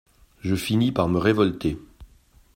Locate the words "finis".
0.55-0.91